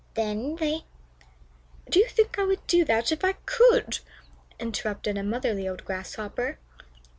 Then 0.15 0.55
they" 0.55 0.85
"Do 1.91 1.99
you 1.99 2.07
think 2.07 2.39
I 2.39 2.43
would 2.43 2.65
do 2.65 2.83
that 2.85 3.11
if 3.11 3.23
I 3.23 3.33
could?" 3.45 3.99
interrupted 4.59 5.15
a 5.15 5.21
motherly 5.21 5.69
old 5.69 5.85
Grasshopper. 5.85 6.57